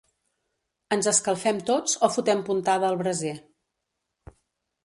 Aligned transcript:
Ens 0.95 1.09
escalfem 1.11 1.59
tots 1.69 1.95
o 2.09 2.11
fotem 2.15 2.43
puntada 2.49 2.91
al 2.91 3.01
braser. 3.03 3.35